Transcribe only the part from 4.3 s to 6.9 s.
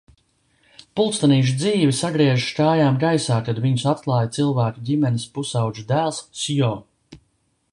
cilvēku ģimenes pusaudžu dēls Sjo.